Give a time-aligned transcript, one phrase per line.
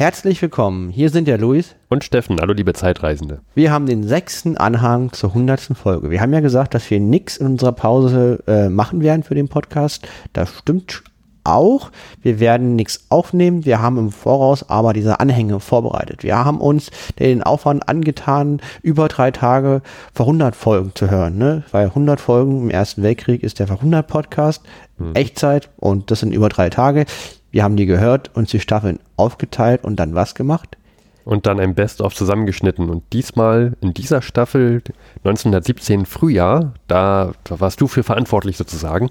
[0.00, 0.90] Herzlich willkommen.
[0.90, 1.74] Hier sind der Luis.
[1.88, 2.38] Und Steffen.
[2.40, 3.40] Hallo, liebe Zeitreisende.
[3.56, 6.08] Wir haben den sechsten Anhang zur hundertsten Folge.
[6.08, 9.48] Wir haben ja gesagt, dass wir nichts in unserer Pause äh, machen werden für den
[9.48, 10.06] Podcast.
[10.32, 11.02] Das stimmt
[11.42, 11.90] auch.
[12.22, 13.64] Wir werden nichts aufnehmen.
[13.64, 16.22] Wir haben im Voraus aber diese Anhänge vorbereitet.
[16.22, 19.82] Wir haben uns den Aufwand angetan, über drei Tage
[20.14, 21.38] vor 100 Folgen zu hören.
[21.38, 21.64] Ne?
[21.72, 24.62] Weil 100 Folgen im Ersten Weltkrieg ist der vor 100 Podcast.
[24.98, 25.16] Hm.
[25.16, 27.04] Echtzeit und das sind über drei Tage.
[27.50, 30.76] Wir haben die gehört, uns die Staffeln aufgeteilt und dann was gemacht?
[31.24, 32.88] Und dann ein Best-of zusammengeschnitten.
[32.88, 34.82] Und diesmal in dieser Staffel
[35.24, 39.10] 1917 Frühjahr, da, da warst du für verantwortlich sozusagen,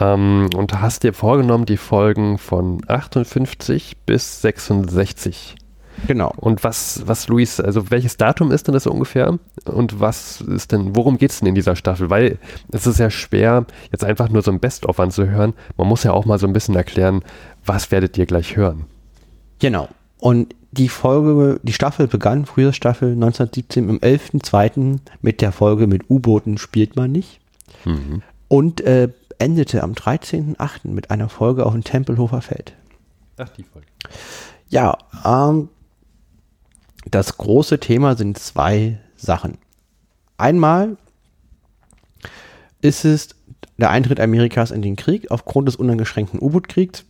[0.00, 5.54] ähm, und hast dir vorgenommen, die Folgen von 58 bis 66
[6.06, 6.32] Genau.
[6.36, 9.38] Und was, was, Luis, also welches Datum ist denn das ungefähr?
[9.64, 12.10] Und was ist denn, worum geht es denn in dieser Staffel?
[12.10, 12.38] Weil
[12.72, 15.54] es ist ja schwer, jetzt einfach nur so ein Best-of anzuhören.
[15.76, 17.22] Man muss ja auch mal so ein bisschen erklären,
[17.64, 18.84] was werdet ihr gleich hören?
[19.58, 19.88] Genau.
[20.18, 24.98] Und die Folge, die Staffel begann, frühe Staffel 1917 im 11.2.
[25.20, 27.40] mit der Folge mit U-Booten spielt man nicht.
[27.84, 28.22] Mhm.
[28.48, 30.88] Und äh, endete am 13.8.
[30.88, 32.74] mit einer Folge auf dem Tempelhofer Feld.
[33.36, 33.86] Ach, die Folge.
[34.68, 35.68] Ja, ähm,
[37.10, 39.58] das große Thema sind zwei Sachen.
[40.38, 40.96] Einmal
[42.80, 43.30] ist es
[43.76, 47.04] der Eintritt Amerikas in den Krieg aufgrund des uneingeschränkten U-Boot-Kriegs.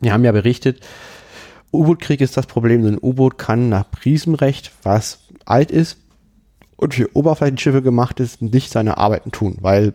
[0.00, 0.80] Wir haben ja berichtet,
[1.72, 5.98] U-Boot-Krieg ist das Problem, ein U-Boot kann nach Prisenrecht, was alt ist
[6.76, 9.94] und für Oberflächenschiffe gemacht ist, nicht seine Arbeiten tun, weil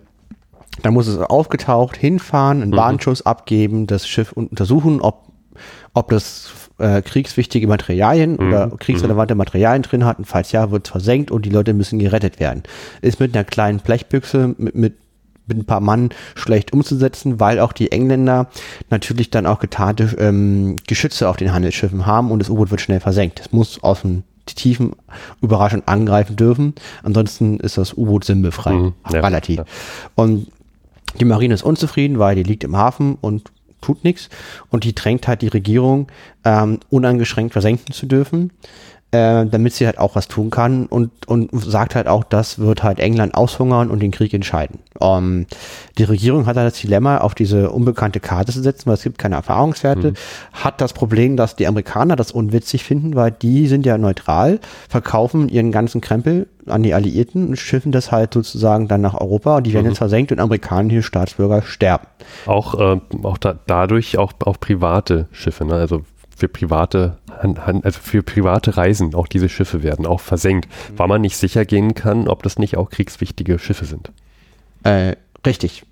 [0.81, 2.77] da muss es aufgetaucht, hinfahren, einen mhm.
[2.77, 5.31] Warnschuss abgeben, das Schiff untersuchen, ob,
[5.93, 8.47] ob das äh, kriegswichtige Materialien mhm.
[8.47, 11.99] oder kriegsrelevante Materialien drin hat und falls ja, wird es versenkt und die Leute müssen
[11.99, 12.63] gerettet werden.
[13.01, 14.93] Ist mit einer kleinen Blechbüchse, mit, mit
[15.51, 18.47] mit ein paar Mann schlecht umzusetzen, weil auch die Engländer
[18.89, 22.99] natürlich dann auch getarnte ähm, Geschütze auf den Handelsschiffen haben und das U-Boot wird schnell
[22.99, 23.41] versenkt.
[23.41, 24.93] Es muss aus die Tiefen
[25.41, 26.73] überraschend angreifen dürfen.
[27.03, 28.73] Ansonsten ist das U-Boot sinnbefreit.
[28.73, 29.57] Mhm, ja, relativ.
[29.57, 29.65] Ja.
[30.15, 30.47] Und
[31.19, 34.29] die Marine ist unzufrieden, weil die liegt im Hafen und tut nichts
[34.69, 36.07] und die drängt halt die Regierung,
[36.45, 38.51] ähm, uneingeschränkt versenken zu dürfen,
[39.11, 42.81] äh, damit sie halt auch was tun kann und, und sagt halt auch, das wird
[42.81, 44.79] halt England aushungern und den Krieg entscheiden.
[45.01, 45.47] Ähm,
[45.97, 49.17] die Regierung hat halt das Dilemma, auf diese unbekannte Karte zu setzen, weil es gibt
[49.17, 50.15] keine Erfahrungswerte, mhm.
[50.53, 55.49] hat das Problem, dass die Amerikaner das unwitzig finden, weil die sind ja neutral, verkaufen
[55.49, 59.67] ihren ganzen Krempel an die Alliierten und schiffen das halt sozusagen dann nach Europa und
[59.67, 59.91] die werden mhm.
[59.91, 62.07] jetzt versenkt und amerikanische Staatsbürger sterben.
[62.45, 65.73] Auch, äh, auch da, dadurch auch, auch private Schiffe, ne?
[65.73, 66.03] also
[66.41, 67.17] für private,
[67.83, 70.99] also für private Reisen, auch diese Schiffe werden auch versenkt, mhm.
[70.99, 74.11] weil man nicht sicher gehen kann, ob das nicht auch kriegswichtige Schiffe sind.
[74.83, 75.15] Äh,
[75.45, 75.83] richtig.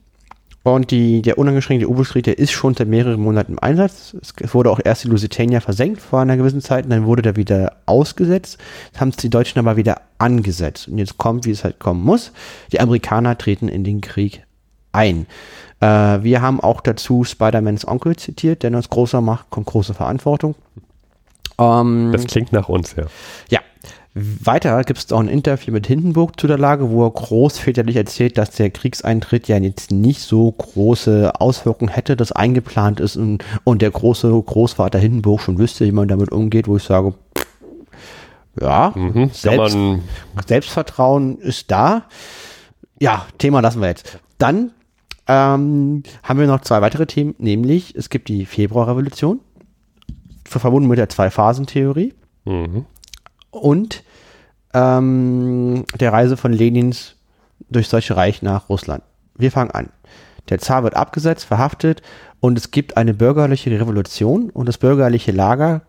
[0.64, 4.16] Und die, der unangeschränkte U-Boot-Krieg, der ist schon seit mehreren Monaten im Einsatz.
[4.22, 7.36] Es wurde auch erst die Lusitania versenkt vor einer gewissen Zeit und dann wurde der
[7.36, 8.58] wieder ausgesetzt.
[8.88, 10.88] Jetzt haben es die Deutschen aber wieder angesetzt.
[10.88, 12.32] Und jetzt kommt, wie es halt kommen muss.
[12.72, 14.44] Die Amerikaner treten in den Krieg
[14.92, 15.28] ein.
[15.80, 15.86] Äh,
[16.24, 20.56] wir haben auch dazu Spider-Mans Onkel zitiert, denn als großer Macht kommt große Verantwortung.
[21.58, 23.06] Ähm, das klingt nach uns, ja.
[23.50, 23.60] Ja.
[24.16, 28.38] Weiter gibt es auch ein Interview mit Hindenburg zu der Lage, wo er großväterlich erzählt,
[28.38, 33.82] dass der Kriegseintritt ja jetzt nicht so große Auswirkungen hätte, dass eingeplant ist und, und
[33.82, 37.14] der große Großvater Hindenburg schon wüsste, wie man damit umgeht, wo ich sage,
[38.60, 39.78] ja, mhm, Selbst,
[40.48, 42.04] Selbstvertrauen ist da.
[43.00, 44.20] Ja, Thema lassen wir jetzt.
[44.40, 44.72] Dann
[45.30, 49.40] ähm, haben wir noch zwei weitere Themen, nämlich es gibt die Februarrevolution,
[50.44, 52.86] verbunden mit der Zwei-Phasen-Theorie mhm.
[53.52, 54.04] und
[54.74, 57.16] ähm, der Reise von Lenins
[57.70, 59.04] durchs Deutsche Reich nach Russland.
[59.36, 59.90] Wir fangen an.
[60.50, 62.02] Der Zar wird abgesetzt, verhaftet
[62.40, 65.84] und es gibt eine bürgerliche Revolution und das bürgerliche Lager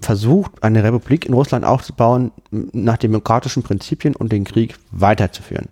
[0.00, 5.68] versucht, eine Republik in Russland aufzubauen nach demokratischen Prinzipien und den Krieg weiterzuführen.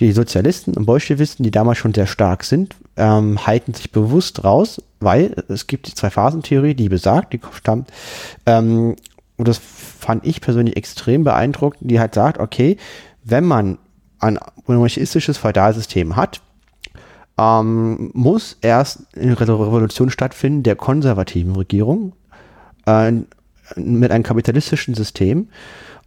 [0.00, 4.82] Die Sozialisten und Bolschewisten, die damals schon sehr stark sind, ähm, halten sich bewusst raus,
[5.00, 7.90] weil es gibt die Zwei-Phasen-Theorie, die besagt, die stammt,
[8.46, 8.96] ähm,
[9.36, 12.76] und das fand ich persönlich extrem beeindruckend, die halt sagt, okay,
[13.24, 13.78] wenn man
[14.18, 16.42] ein monarchistisches Feudalsystem hat,
[17.38, 22.12] ähm, muss erst eine Revolution stattfinden der konservativen Regierung
[22.84, 23.12] äh,
[23.76, 25.48] mit einem kapitalistischen System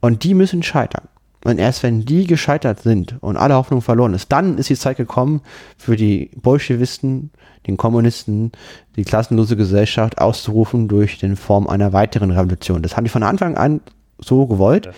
[0.02, 1.08] und die müssen scheitern.
[1.46, 4.98] Und erst wenn die gescheitert sind und alle Hoffnung verloren ist, dann ist die Zeit
[4.98, 5.42] gekommen,
[5.78, 7.32] für die Bolschewisten,
[7.68, 8.54] den Kommunisten,
[8.96, 12.82] die klassenlose Gesellschaft auszurufen durch den Form einer weiteren Revolution.
[12.82, 13.82] Das haben die von Anfang an
[14.20, 14.90] so gewollt.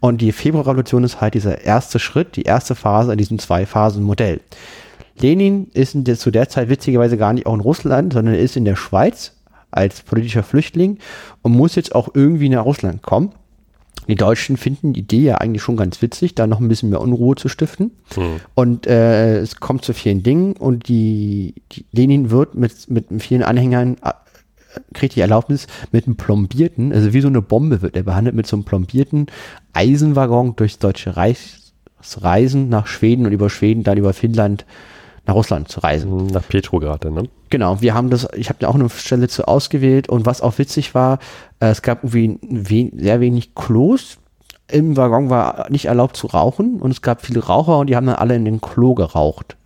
[0.00, 4.40] Und die Februarrevolution ist halt dieser erste Schritt, die erste Phase in diesem Zwei-Phasen-Modell.
[5.18, 8.76] Lenin ist zu der Zeit witzigerweise gar nicht auch in Russland, sondern ist in der
[8.76, 9.32] Schweiz,
[9.70, 10.98] als politischer Flüchtling
[11.42, 13.32] und muss jetzt auch irgendwie nach Russland kommen.
[14.08, 17.00] Die Deutschen finden die Idee ja eigentlich schon ganz witzig, da noch ein bisschen mehr
[17.00, 17.90] Unruhe zu stiften.
[18.14, 18.40] Hm.
[18.54, 23.42] Und äh, es kommt zu vielen Dingen und die, die Lenin wird mit, mit vielen
[23.42, 24.12] Anhängern äh,
[24.94, 28.46] kriegt die Erlaubnis mit einem plombierten, also wie so eine Bombe wird er behandelt, mit
[28.46, 29.26] so einem plombierten
[29.72, 31.58] Eisenwaggon durchs Deutsche Reich
[32.18, 34.64] reisen nach Schweden und über Schweden dann über Finnland
[35.26, 36.26] nach Russland zu reisen.
[36.26, 37.28] Nach Petrograd, ne?
[37.50, 40.58] Genau, wir haben das, ich habe da auch eine Stelle zu ausgewählt und was auch
[40.58, 41.18] witzig war,
[41.60, 44.18] äh, es gab irgendwie we sehr wenig Klos.
[44.68, 48.06] Im Waggon war nicht erlaubt zu rauchen und es gab viele Raucher und die haben
[48.06, 49.56] dann alle in den Klo geraucht.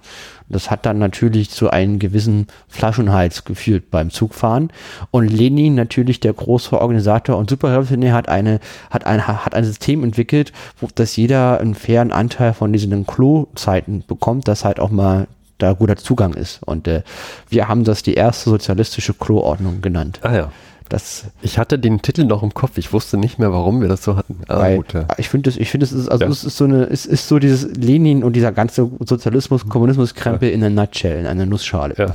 [0.50, 4.72] Das hat dann natürlich zu einem gewissen Flaschenhals geführt beim Zugfahren.
[5.12, 8.58] Und Lenin, natürlich der große Organisator und Superrevolutionär, hat eine,
[8.90, 14.02] hat ein, hat ein System entwickelt, wo, dass jeder einen fairen Anteil von diesen Klo-Zeiten
[14.06, 15.28] bekommt, dass halt auch mal
[15.60, 16.60] da guter Zugang ist.
[16.64, 17.02] Und äh,
[17.48, 20.18] wir haben das die erste sozialistische Kloordnung genannt.
[20.22, 20.52] Ah ja.
[20.88, 22.76] Das, Ich hatte den Titel noch im Kopf.
[22.76, 24.40] Ich wusste nicht mehr, warum wir das so hatten.
[24.48, 25.06] Ah, weil, gut, ja.
[25.18, 26.30] Ich finde es, ich finde es ist, also Ja.
[26.32, 30.64] es ist so eine, es ist so dieses Lenin und dieser ganze Sozialismus, Kommunismus-Krempel in
[30.64, 31.94] einer Nutshell, in einer Nussschale.
[31.96, 32.06] Ja.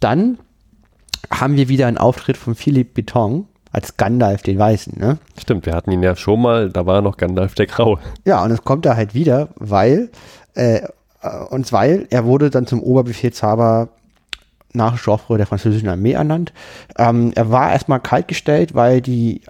[0.00, 0.38] Dann
[1.30, 5.18] haben wir wieder einen Auftritt von Philipp Beton als Gandalf den Weißen, ne?
[5.40, 7.98] Stimmt, wir hatten ihn ja schon mal, da war noch Gandalf der Graue.
[8.24, 10.10] Ja, und es kommt da halt wieder, weil,
[10.54, 10.80] äh,
[11.50, 13.88] und weil er wurde dann zum Oberbefehlshaber
[14.72, 16.52] nach Joffre der französischen Armee ernannt.
[16.98, 19.42] Ähm, er war erstmal kaltgestellt, weil die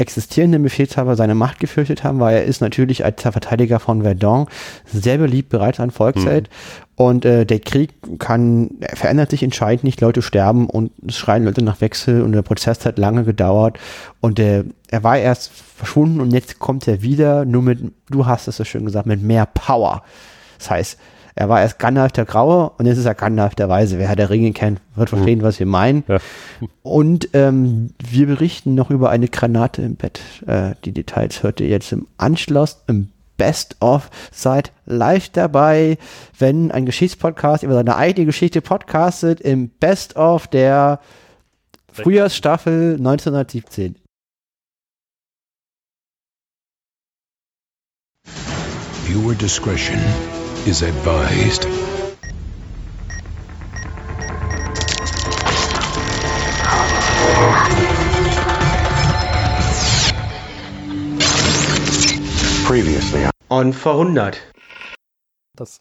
[0.00, 4.46] existierenden Befehlshaber seine Macht gefürchtet haben, weil er ist natürlich als Verteidiger von Verdun
[4.86, 6.48] sehr beliebt, bereits ein Volksheld.
[6.96, 11.44] Und äh, der Krieg kann, er verändert sich entscheidend nicht, Leute sterben und es schreien
[11.44, 13.78] Leute nach Wechsel und der Prozess hat lange gedauert.
[14.20, 18.48] Und äh, er war erst verschwunden und jetzt kommt er wieder, nur mit, du hast
[18.48, 20.02] es so schön gesagt, mit mehr Power.
[20.60, 20.98] Das heißt,
[21.34, 23.98] er war erst Gandalf der Graue und jetzt ist er Gandalf der Weise.
[23.98, 26.04] Wer Herr der Ringe kennt, wird verstehen, was wir meinen.
[26.06, 26.18] Ja.
[26.82, 30.20] Und ähm, wir berichten noch über eine Granate im Bett.
[30.46, 33.08] Äh, die Details hört ihr jetzt im Anschluss im
[33.38, 34.10] Best of.
[34.30, 35.96] Seid live dabei,
[36.38, 41.00] wenn ein Geschichtspodcast über seine eigene Geschichte podcastet im Best of der
[41.90, 43.96] Frühjahrsstaffel 1917.
[49.06, 49.98] Viewer discretion
[50.66, 51.66] is advised.
[62.66, 64.38] Previously Und vor 100.
[65.56, 65.80] Das,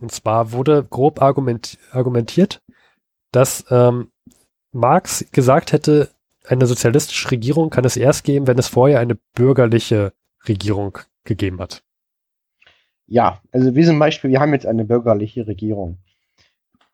[0.00, 2.62] und zwar wurde grob argument, argumentiert,
[3.32, 4.10] dass ähm,
[4.72, 6.10] Marx gesagt hätte,
[6.46, 10.12] eine sozialistische Regierung kann es erst geben, wenn es vorher eine bürgerliche
[10.48, 11.82] Regierung gegeben hat.
[13.10, 15.98] Ja, also wir zum Beispiel, wir haben jetzt eine bürgerliche Regierung.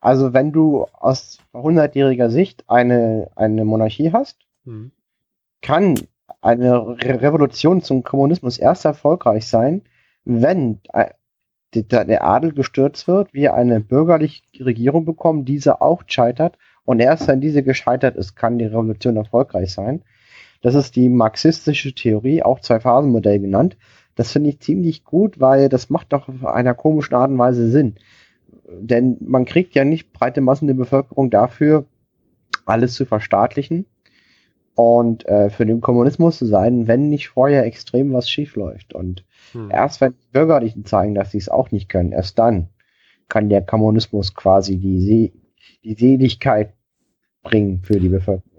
[0.00, 4.90] Also wenn du aus 100-jähriger Sicht eine, eine Monarchie hast, Mhm.
[5.62, 5.94] kann
[6.40, 9.82] eine Re Revolution zum Kommunismus erst erfolgreich sein,
[10.24, 11.10] wenn äh,
[11.72, 17.40] der Adel gestürzt wird, wir eine bürgerliche Regierung bekommen, diese auch scheitert und erst wenn
[17.40, 20.02] diese gescheitert ist, kann die Revolution erfolgreich sein.
[20.62, 23.76] Das ist die marxistische Theorie, auch Zwei-Phasen-Modell genannt.
[24.16, 27.70] Das finde ich ziemlich gut, weil das macht doch auf einer komischen Art und Weise
[27.70, 27.94] Sinn.
[28.68, 31.84] Denn man kriegt ja nicht breite Massen der Bevölkerung dafür,
[32.64, 33.86] alles zu verstaatlichen
[34.74, 38.92] und äh, für den Kommunismus zu sein, wenn nicht vorher extrem was schief läuft.
[38.94, 39.70] Und Hm.
[39.70, 42.68] erst wenn die Bürgerlichen zeigen, dass sie es auch nicht können, erst dann
[43.28, 45.32] kann der Kommunismus quasi die, See
[45.82, 46.74] die Seligkeit
[47.42, 48.55] bringen für die Bevölkerung.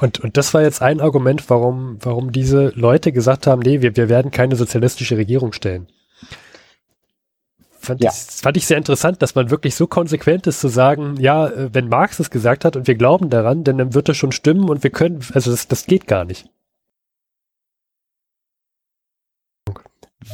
[0.00, 3.96] Und, und das war jetzt ein Argument, warum, warum diese Leute gesagt haben, nee, wir,
[3.96, 5.88] wir werden keine sozialistische Regierung stellen.
[7.78, 8.10] Fand, Ja.
[8.10, 11.74] ich, fand ich sehr interessant, dass man wirklich so konsequent ist zu sagen, ja, äh,
[11.74, 14.70] wenn Marx es gesagt hat und wir glauben daran, denn dann wird das schon stimmen
[14.70, 16.48] und wir können, also das, das geht gar nicht.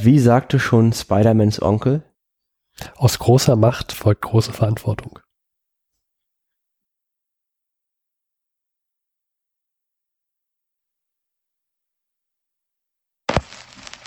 [0.01, 2.05] Wie sagte schon Spider-Mans Onkel?
[2.95, 5.19] Aus großer Macht folgt große Verantwortung.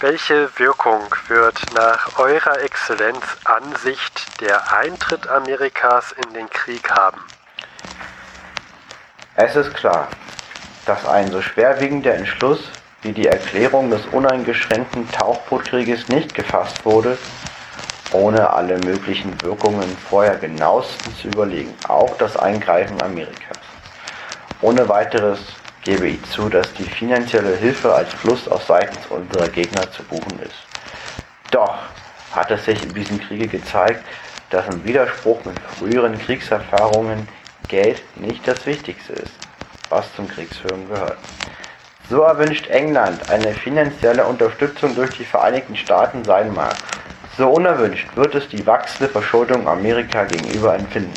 [0.02, 7.20] Welche Wirkung wird nach eurer Exzellenz Ansicht der Eintritt Amerikas in den Krieg haben?
[9.36, 10.08] Es ist klar,
[10.86, 12.70] dass ein so schwerwiegender Entschluss
[13.02, 17.18] wie die Erklärung des uneingeschränkten Tauchbootkrieges nicht gefasst wurde,
[18.14, 23.58] ohne alle möglichen Wirkungen vorher genauestens zu überlegen, auch das Eingreifen Amerikas.
[24.62, 25.40] Ohne weiteres
[25.90, 30.40] gebe ich zu, dass die finanzielle Hilfe als Fluss auf seitens unserer Gegner zu buchen
[30.44, 30.54] ist.
[31.50, 31.80] Doch
[32.32, 34.04] hat es sich in diesem Kriege gezeigt,
[34.52, 37.28] dass im Widerspruch mit früheren Kriegserfahrungen
[37.68, 39.34] Geld nicht das Wichtigste ist.
[39.90, 41.18] was zum Kriegsführen gehört.
[42.08, 46.76] So erwünscht England eine finanzielle Unterstützung durch die Vereinigten Staaten sein mag,
[47.36, 51.16] so unerwünscht wird es die wachsende Verschuldung Amerika gegenüber empfinden.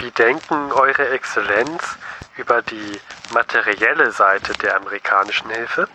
[0.00, 1.98] Wie denken Eure Exzellenz
[2.36, 3.00] über die
[3.32, 5.88] materielle Seite der amerikanischen Hilfe?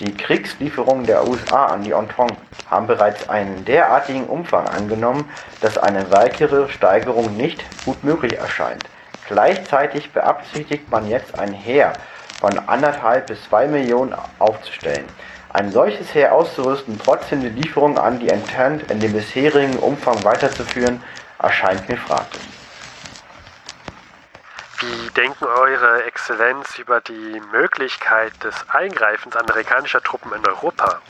[0.00, 2.36] Die Kriegslieferungen der USA an die Entente
[2.68, 8.82] haben bereits einen derartigen Umfang angenommen, dass eine weitere Steigerung nicht gut möglich erscheint.
[9.28, 11.92] Gleichzeitig beabsichtigt man jetzt ein Heer
[12.40, 15.06] von anderthalb bis zwei Millionen aufzustellen.
[15.50, 21.00] Ein solches Heer auszurüsten, trotzdem die Lieferungen an die Entente in dem bisherigen Umfang weiterzuführen,
[21.44, 22.42] erscheint mir fraglich.
[24.80, 31.00] Wie denken Eure Exzellenz über die Möglichkeit des Eingreifens amerikanischer Truppen in Europa?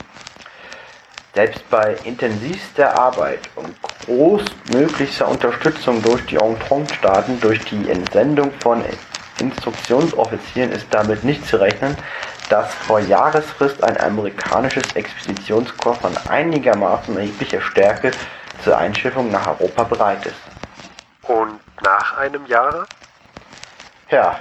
[1.33, 3.75] Selbst bei intensivster Arbeit und
[4.05, 8.81] großmöglichster Unterstützung durch die Entente-Staaten durch die Entsendung von
[9.39, 11.97] Instruktionsoffizieren ist damit nicht zu rechnen,
[12.49, 18.11] dass vor Jahresfrist ein amerikanisches Expeditionskorps von einigermaßen erheblicher Stärke
[18.63, 20.41] zur Einschiffung nach Europa bereit ist.
[21.23, 22.85] Und nach einem Jahre?
[24.09, 24.39] Ja,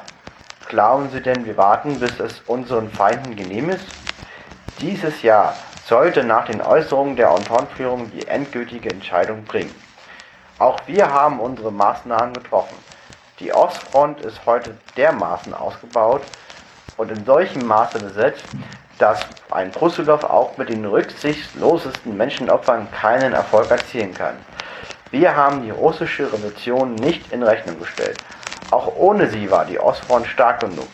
[0.69, 3.87] glauben Sie denn, wir warten, bis es unseren Feinden genehm ist?
[4.81, 5.55] Dieses Jahr
[5.87, 9.75] sollte nach den Äußerungen der Entente-Führung die endgültige Entscheidung bringen.
[10.59, 12.77] Auch wir haben unsere Maßnahmen getroffen.
[13.41, 16.23] Die Ostfront ist heute dermaßen ausgebaut
[16.97, 18.45] und in solchem Maße besetzt,
[18.99, 19.21] dass
[19.51, 24.37] ein Brussilow auch mit den rücksichtslosesten Menschenopfern keinen Erfolg erzielen kann.
[25.11, 28.19] Wir haben die russische Revolution nicht in Rechnung gestellt.
[28.71, 30.89] Auch ohne sie war die Ostfront stark genug.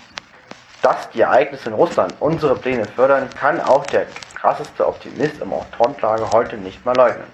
[0.83, 6.31] Dass die Ereignisse in Russland unsere Pläne fördern, kann auch der krasseste Optimist im Frontlager
[6.33, 7.27] heute nicht mehr leugnen.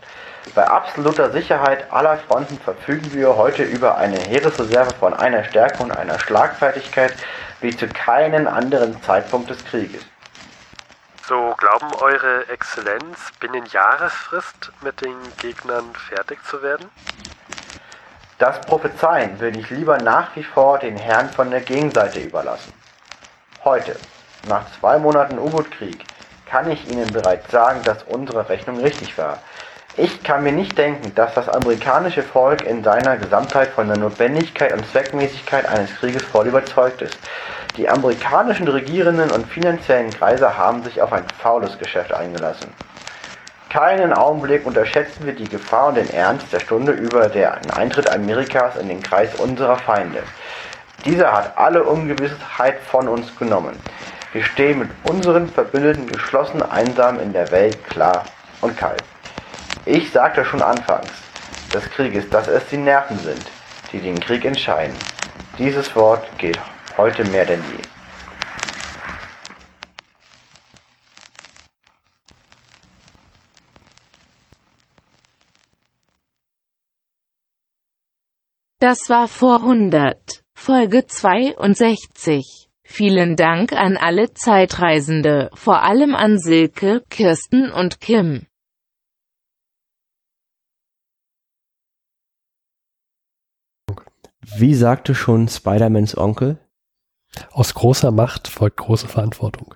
[0.55, 5.91] Bei absoluter Sicherheit aller Fronten verfügen wir heute über eine Heeresreserve von einer Stärke und
[5.91, 7.15] einer Schlagfertigkeit
[7.61, 10.03] wie zu keinem anderen Zeitpunkt des Krieges.
[11.29, 16.89] So glauben Eure Exzellenz, binnen Jahresfrist mit den Gegnern fertig zu werden?
[18.39, 22.73] Das Prophezeien würde ich lieber nach wie vor den Herren von der Gegenseite überlassen.
[23.65, 23.97] Heute,
[24.47, 26.05] nach zwei Monaten U-Boot-Krieg,
[26.49, 29.39] kann ich Ihnen bereits sagen, dass unsere Rechnung richtig war.
[29.97, 34.73] Ich kann mir nicht denken, dass das amerikanische Volk in seiner Gesamtheit von der Notwendigkeit
[34.75, 37.19] und Zweckmäßigkeit eines Krieges voll überzeugt ist.
[37.77, 42.73] Die amerikanischen Regierenden und finanziellen Kreise haben sich auf ein faules Geschäft eingelassen.
[43.69, 48.77] Keinen Augenblick unterschätzen wir die Gefahr und den Ernst der Stunde über den Eintritt Amerikas
[48.77, 50.23] in den Kreis unserer Feinde.
[51.05, 53.79] Dieser hat alle Ungewissheit von uns genommen.
[54.33, 58.25] Wir stehen mit unseren Verbündeten geschlossen einsam in der Welt klar
[58.63, 59.05] und kalt.
[59.85, 61.11] Ich sagte schon anfangs
[61.75, 63.45] des Krieges, dass es die Nerven sind,
[63.93, 64.97] die den Krieg entscheiden.
[65.59, 66.59] Dieses Wort gilt
[66.97, 67.83] heute mehr denn je.
[78.79, 82.69] Das war vor 100, Folge 62.
[82.85, 88.47] Vielen Dank an alle Zeitreisende, vor allem an Silke, Kirsten und Kim.
[94.59, 96.59] Wie sagte schon Spider-Mans Onkel?
[97.53, 99.75] Aus großer Macht folgt große Verantwortung.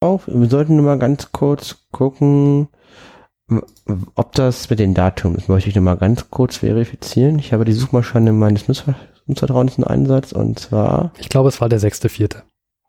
[0.00, 2.68] Auf, wir sollten nur mal ganz kurz gucken,
[4.14, 7.38] ob das mit den Datum, das möchte ich nur mal ganz kurz verifizieren.
[7.38, 11.12] Ich habe die Suchmaschine meines Nutzervertrauens in Einsatz und zwar.
[11.18, 12.42] Ich glaube, es war der 6.4.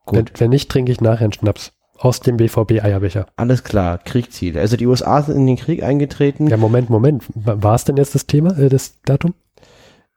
[0.08, 1.74] Wenn, wenn nicht, trinke ich nachher einen Schnaps.
[2.00, 3.28] Aus dem BVB-Eierbecher.
[3.38, 4.60] Alles klar, Kriegziele.
[4.60, 6.48] Also die USA sind in den Krieg eingetreten.
[6.48, 7.24] Ja, Moment, Moment.
[7.36, 9.36] War es denn jetzt das Thema, äh, das Datum?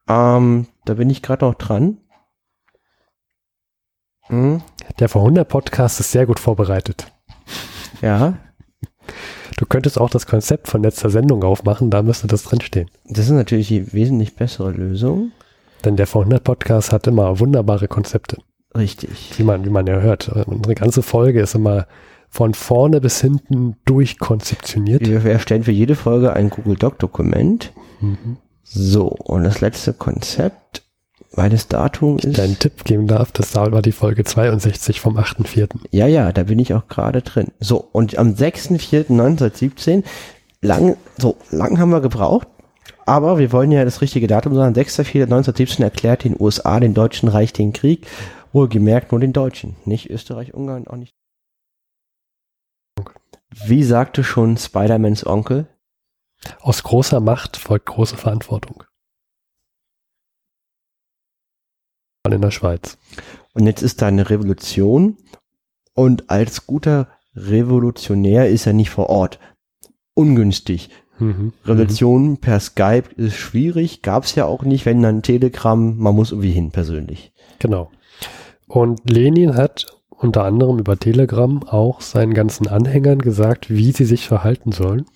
[0.08, 1.98] Ähm, da bin ich gerade noch dran.
[4.28, 4.62] Hm.
[4.98, 7.12] Der vor 100 Podcast ist sehr gut vorbereitet.
[8.02, 8.34] Ja.
[9.56, 12.90] Du könntest auch das Konzept von letzter Sendung aufmachen, da müsste das drinstehen.
[13.04, 15.32] Das ist natürlich die wesentlich bessere Lösung.
[15.84, 18.38] Denn der vor 100 Podcast hat immer wunderbare Konzepte.
[18.76, 19.32] Richtig.
[19.38, 20.28] Wie man, wie man ja hört.
[20.28, 21.86] Unsere ganze Folge ist immer
[22.28, 25.06] von vorne bis hinten durchkonzeptioniert.
[25.06, 27.72] Wir erstellen für jede Folge ein Google Doc Dokument.
[28.00, 28.38] Mhm.
[28.68, 30.82] So, und das letzte Konzept,
[31.32, 32.40] weil das Datum ich ist.
[32.40, 35.68] einen Tipp geben darf, das war die Folge 62 vom 8.4.
[35.92, 37.52] Ja, ja, da bin ich auch gerade drin.
[37.60, 40.02] So, und am 6.4.1917,
[40.60, 42.48] lang, so, lang haben wir gebraucht,
[43.06, 44.74] aber wir wollen ja das richtige Datum sagen.
[44.74, 48.06] 6.4.1917 erklärt den USA, den Deutschen Reich den Krieg.
[48.52, 51.14] Wohlgemerkt nur den Deutschen, nicht Österreich, Ungarn, auch nicht.
[53.64, 55.66] Wie sagte schon Spider-Mans Onkel?
[56.60, 58.84] Aus großer Macht folgt große Verantwortung.
[62.28, 62.98] In der Schweiz.
[63.52, 65.16] Und jetzt ist da eine Revolution
[65.94, 69.38] und als guter Revolutionär ist er nicht vor Ort.
[70.14, 70.90] Ungünstig.
[71.18, 71.52] Mhm.
[71.64, 76.50] Revolution per Skype ist schwierig, gab's ja auch nicht, wenn dann Telegram, man muss irgendwie
[76.50, 77.32] hin persönlich.
[77.58, 77.90] Genau.
[78.66, 84.26] Und Lenin hat unter anderem über Telegram auch seinen ganzen Anhängern gesagt, wie sie sich
[84.26, 85.06] verhalten sollen.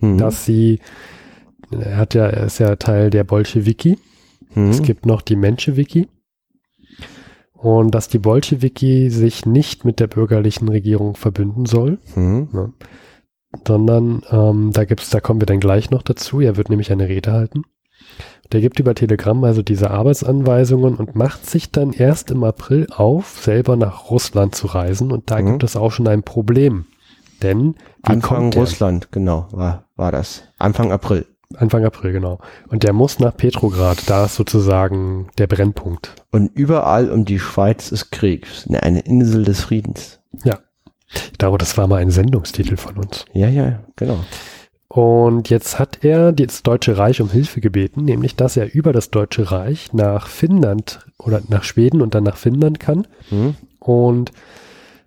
[0.00, 0.18] Mhm.
[0.18, 0.80] Dass sie,
[1.70, 3.98] er hat ja, er ist ja Teil der Bolschewiki.
[4.54, 4.70] Mhm.
[4.70, 6.08] Es gibt noch die Menschewiki.
[7.52, 12.72] Und dass die Bolschewiki sich nicht mit der bürgerlichen Regierung verbünden soll, Mhm.
[13.66, 16.40] sondern ähm, da gibt's, da kommen wir dann gleich noch dazu.
[16.40, 17.64] Er wird nämlich eine Rede halten.
[18.52, 23.38] Der gibt über Telegram also diese Arbeitsanweisungen und macht sich dann erst im April auf,
[23.40, 25.12] selber nach Russland zu reisen.
[25.12, 25.46] Und da Mhm.
[25.46, 26.86] gibt es auch schon ein Problem.
[27.42, 28.52] Denn Anfang?
[28.52, 30.42] Russland, genau, war, war das.
[30.58, 31.26] Anfang April.
[31.56, 32.38] Anfang April, genau.
[32.68, 34.08] Und der muss nach Petrograd.
[34.08, 36.14] Da ist sozusagen der Brennpunkt.
[36.30, 38.46] Und überall um die Schweiz ist Krieg.
[38.80, 40.20] Eine- Insel des Friedens.
[41.12, 43.24] Ich glaube, das war mal ein Sendungstitel von uns.
[43.32, 44.20] Ja, ja, genau.
[44.86, 49.10] Und jetzt hat er das Deutsche Reich um Hilfe gebeten, nämlich dass er über das
[49.10, 53.56] Deutsche Reich nach Finnland oder nach Schweden und dann nach Finnland kann Mhm.
[53.80, 54.30] und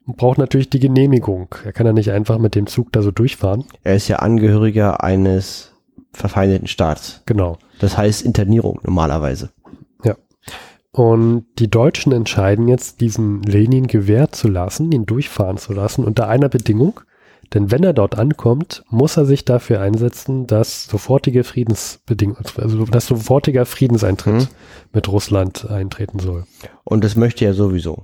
[0.06, 1.56] braucht natürlich die Genehmigung.
[1.64, 3.66] Er kann ja nicht einfach mit dem Zug da so durchfahren.
[3.84, 5.72] Er ist ja Angehöriger eines
[6.12, 7.22] verfeindeten Staats.
[7.26, 7.58] Genau.
[7.80, 9.50] Das heißt Internierung normalerweise.
[10.96, 16.28] Und die Deutschen entscheiden jetzt, diesen Lenin gewährt zu lassen, ihn durchfahren zu lassen, unter
[16.30, 17.00] einer Bedingung.
[17.52, 23.08] Denn wenn er dort ankommt, muss er sich dafür einsetzen, dass sofortige Friedensbedingungen, also dass
[23.08, 24.48] sofortiger Friedenseintritt Mhm.
[24.92, 26.46] mit Russland eintreten soll.
[26.84, 28.04] Und das möchte er sowieso.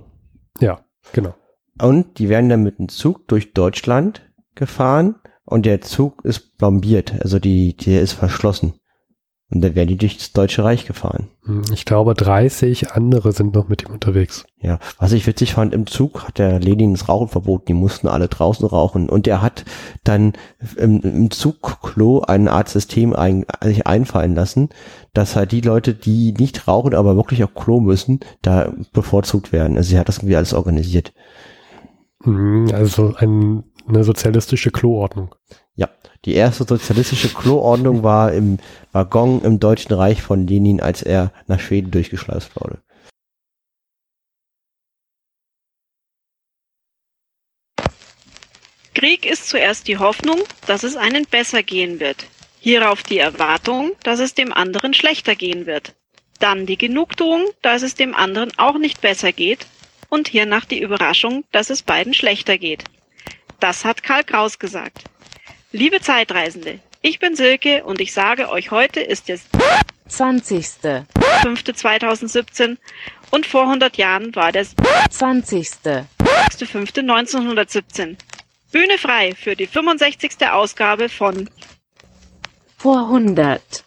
[0.60, 0.80] Ja,
[1.12, 1.34] genau.
[1.78, 4.22] Und die werden dann mit dem Zug durch Deutschland
[4.54, 8.74] gefahren und der Zug ist plombiert, also die, der ist verschlossen.
[9.52, 11.26] Und dann werden die durchs Deutsche Reich gefahren.
[11.44, 14.44] Hm, Ich glaube, 30 andere sind noch mit ihm unterwegs.
[14.60, 18.06] Ja, was ich witzig fand, im Zug hat der Lenin das Rauchen verboten, die mussten
[18.06, 19.08] alle draußen rauchen.
[19.08, 19.64] Und er hat
[20.04, 20.34] dann
[20.76, 24.68] im, im Zugklo eine Art System ein, sich einfallen lassen,
[25.14, 29.76] dass halt die Leute, die nicht rauchen, aber wirklich auf Klo müssen, da bevorzugt werden.
[29.76, 31.12] Also er hat das irgendwie alles organisiert.
[32.24, 35.34] Hm, Also ein, eine sozialistische Kloordnung.
[35.74, 35.88] Ja,
[36.24, 38.58] die erste sozialistische Kloordnung war im
[38.92, 42.82] Waggon im Deutschen Reich von Lenin, als er nach Schweden durchgeschleust wurde.
[48.92, 52.26] Krieg ist zuerst die Hoffnung, dass es einen besser gehen wird.
[52.60, 55.94] Hierauf die Erwartung, dass es dem anderen schlechter gehen wird.
[56.38, 59.66] Dann die Genugtuung, dass es dem anderen auch nicht besser geht.
[60.10, 62.84] Und hiernach die Überraschung, dass es beiden schlechter geht.
[63.60, 65.04] Das hat Karl Kraus gesagt.
[65.72, 69.38] Liebe Zeitreisende, ich bin Silke und ich sage euch, heute ist der
[70.08, 70.66] 20.
[70.66, 72.76] 5.2017
[73.30, 75.68] und vor 100 Jahren war der 20.
[75.68, 78.18] 6.5.1917.
[78.72, 80.46] Bühne frei für die 65.
[80.50, 81.48] Ausgabe von
[82.76, 83.84] Vor 100.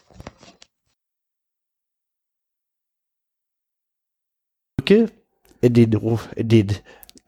[4.76, 5.12] Brücke
[5.64, 5.92] in den,
[6.36, 6.68] in den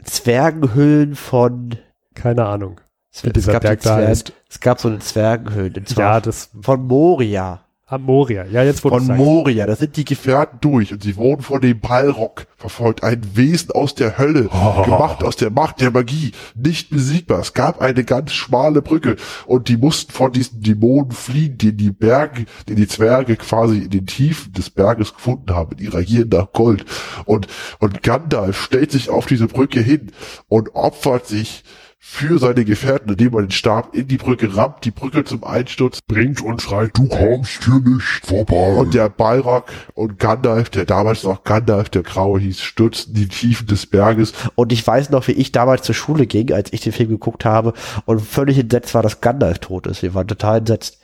[0.04, 1.76] Zwergenhüllen von
[2.14, 2.80] Keine Ahnung.
[3.12, 4.32] es, Wie dieser gab Berg da heißt.
[4.48, 5.82] es gab so eine Zwergenhöhle.
[5.96, 7.62] Ja, das von Moria.
[7.88, 8.44] Am Moria.
[8.46, 11.78] Ja, jetzt wurde Von Moria, da sind die Gefährten durch und sie wurden von dem
[11.78, 13.04] Balrog verfolgt.
[13.04, 14.48] Ein Wesen aus der Hölle,
[14.84, 17.38] gemacht aus der Macht der Magie, nicht besiegbar.
[17.38, 19.14] Es gab eine ganz schmale Brücke
[19.46, 23.90] und die mussten von diesen Dämonen fliehen, die die Berge, die die Zwerge quasi in
[23.90, 26.84] den Tiefen des Berges gefunden haben, in ihrer Gier nach Gold.
[27.24, 27.46] Und,
[27.78, 30.10] und Gandalf stellt sich auf diese Brücke hin
[30.48, 31.62] und opfert sich
[31.98, 36.00] für seine Gefährten, indem er den Stab in die Brücke rammt, die Brücke zum Einsturz
[36.02, 38.74] bringt und schreit, Du kommst hier nicht vorbei.
[38.76, 43.66] und der Balrog und Gandalf, der damals noch Gandalf der Graue hieß, stürzten die Tiefen
[43.66, 44.32] des Berges.
[44.54, 47.44] Und ich weiß noch, wie ich damals zur Schule ging, als ich den Film geguckt
[47.44, 47.72] habe
[48.04, 50.02] und völlig entsetzt war, dass Gandalf tot ist.
[50.02, 51.00] Wir waren total entsetzt.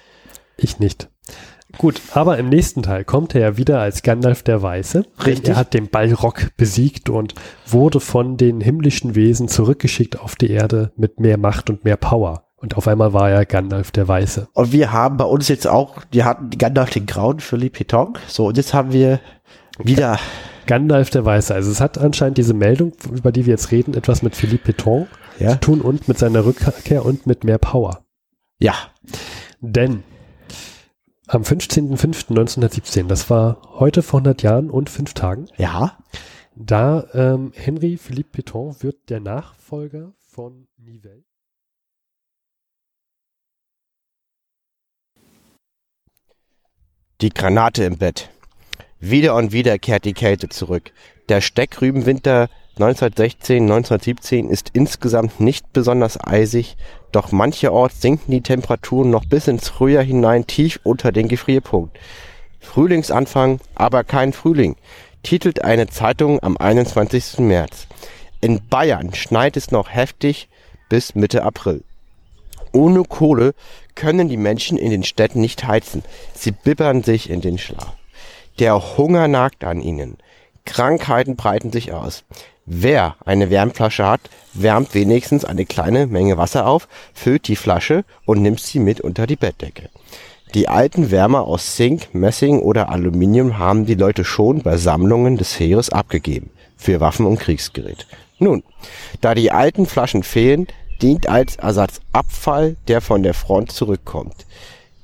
[0.57, 1.09] Ich nicht.
[1.79, 5.05] Gut, aber im nächsten Teil kommt er ja wieder als Gandalf der Weiße.
[5.25, 5.49] Richtig.
[5.49, 7.35] Er hat den Balrog besiegt und
[7.67, 12.45] wurde von den himmlischen Wesen zurückgeschickt auf die Erde mit mehr Macht und mehr Power.
[12.57, 14.49] Und auf einmal war er Gandalf der Weiße.
[14.53, 18.15] Und wir haben bei uns jetzt auch, wir hatten Gandalf den Grauen, Philippe Peton.
[18.29, 19.19] So, und jetzt haben wir
[19.83, 20.21] wieder,
[20.67, 21.55] Gandalf der Weiße.
[21.55, 25.07] Also es hat anscheinend diese Meldung, über die wir jetzt reden, etwas mit Philippe Péton
[25.39, 28.05] ja, zu tun und mit seiner Rückkehr und mit mehr Power.
[28.59, 28.75] ja,
[29.61, 30.03] Denn
[31.33, 35.97] am 15.05.1917, das war heute vor 100 Jahren und fünf Tagen, ja,
[36.55, 41.25] da ähm, Henry Philippe Péton wird der Nachfolger von Nivelle.
[47.23, 48.29] Die Granate im Bett.
[49.01, 50.93] Wieder und wieder kehrt die Kälte zurück.
[51.31, 56.77] Der Steckrübenwinter 1916, 1917 ist insgesamt nicht besonders eisig,
[57.13, 61.99] doch mancherorts sinken die Temperaturen noch bis ins Frühjahr hinein tief unter den Gefrierpunkt.
[62.61, 64.77] Frühlingsanfang, aber kein Frühling,
[65.23, 67.41] titelt eine Zeitung am 21.
[67.41, 67.87] März.
[68.41, 70.49] In Bayern schneit es noch heftig
[70.89, 71.85] bis Mitte April.
[72.73, 73.55] Ohne Kohle
[73.95, 76.03] können die Menschen in den Städten nicht heizen.
[76.35, 77.93] Sie bibbern sich in den Schlaf.
[78.59, 80.17] Der Hunger nagt an ihnen.
[80.65, 82.25] Krankheiten breiten sich aus.
[82.65, 84.21] Wer eine Wärmflasche hat,
[84.55, 89.27] wärmt wenigstens eine kleine Menge Wasser auf, füllt die Flasche und nimmt sie mit unter
[89.27, 89.89] die Bettdecke.
[90.55, 95.59] Die alten Wärmer aus Zink, Messing oder Aluminium haben die Leute schon bei Sammlungen des
[95.59, 96.51] Heeres abgegeben.
[96.77, 98.07] Für Waffen und Kriegsgerät.
[98.39, 98.63] Nun,
[99.21, 100.67] da die alten Flaschen fehlen,
[101.01, 104.47] dient als Ersatz Abfall, der von der Front zurückkommt.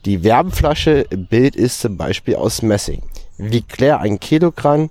[0.05, 3.03] Die Wärmflasche im Bild ist zum Beispiel aus Messing.
[3.37, 4.91] Wiegt leer ein Kilogramm,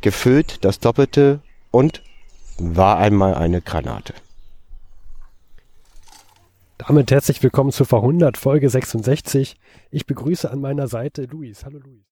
[0.00, 1.40] gefüllt das Doppelte
[1.76, 2.02] und
[2.56, 4.14] war einmal eine Granate.
[6.78, 9.58] Damit herzlich willkommen zur Verhundert Folge 66.
[9.90, 11.66] Ich begrüße an meiner Seite Luis.
[11.66, 12.00] Hallo Luis.